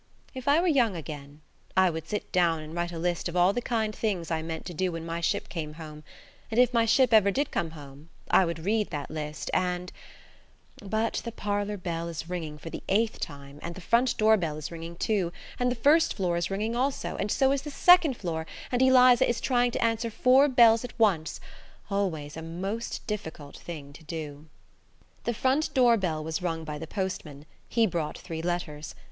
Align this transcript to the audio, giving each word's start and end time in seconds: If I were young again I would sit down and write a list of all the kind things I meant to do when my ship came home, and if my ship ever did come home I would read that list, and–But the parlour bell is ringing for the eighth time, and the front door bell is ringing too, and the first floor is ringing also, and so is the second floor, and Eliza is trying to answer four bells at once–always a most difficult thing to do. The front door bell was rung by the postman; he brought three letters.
If 0.33 0.47
I 0.47 0.59
were 0.59 0.65
young 0.67 0.95
again 0.95 1.41
I 1.77 1.91
would 1.91 2.07
sit 2.07 2.31
down 2.31 2.63
and 2.63 2.73
write 2.73 2.91
a 2.91 2.97
list 2.97 3.29
of 3.29 3.35
all 3.35 3.53
the 3.53 3.61
kind 3.61 3.95
things 3.95 4.31
I 4.31 4.41
meant 4.41 4.65
to 4.65 4.73
do 4.73 4.91
when 4.91 5.05
my 5.05 5.21
ship 5.21 5.47
came 5.47 5.73
home, 5.75 6.03
and 6.49 6.59
if 6.59 6.73
my 6.73 6.85
ship 6.85 7.13
ever 7.13 7.29
did 7.29 7.51
come 7.51 7.69
home 7.69 8.09
I 8.31 8.43
would 8.43 8.65
read 8.65 8.89
that 8.89 9.11
list, 9.11 9.51
and–But 9.53 11.21
the 11.23 11.31
parlour 11.31 11.77
bell 11.77 12.07
is 12.07 12.27
ringing 12.27 12.57
for 12.57 12.71
the 12.71 12.81
eighth 12.89 13.19
time, 13.19 13.59
and 13.61 13.75
the 13.75 13.79
front 13.79 14.17
door 14.17 14.37
bell 14.37 14.57
is 14.57 14.71
ringing 14.71 14.95
too, 14.95 15.31
and 15.59 15.69
the 15.69 15.75
first 15.75 16.15
floor 16.15 16.35
is 16.35 16.49
ringing 16.49 16.75
also, 16.75 17.15
and 17.17 17.29
so 17.31 17.51
is 17.51 17.61
the 17.61 17.69
second 17.69 18.17
floor, 18.17 18.47
and 18.71 18.81
Eliza 18.81 19.29
is 19.29 19.39
trying 19.39 19.69
to 19.69 19.83
answer 19.83 20.09
four 20.09 20.47
bells 20.47 20.83
at 20.83 20.97
once–always 20.97 22.35
a 22.35 22.41
most 22.41 23.05
difficult 23.05 23.55
thing 23.55 23.93
to 23.93 24.03
do. 24.03 24.47
The 25.25 25.33
front 25.35 25.71
door 25.75 25.95
bell 25.95 26.23
was 26.23 26.41
rung 26.41 26.63
by 26.63 26.79
the 26.79 26.87
postman; 26.87 27.45
he 27.69 27.85
brought 27.85 28.17
three 28.17 28.41
letters. 28.41 28.95